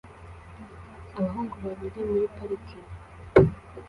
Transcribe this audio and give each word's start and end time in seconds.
Abahungu 1.17 1.55
babiri 1.65 1.99
muri 2.09 2.27
parike 2.35 2.79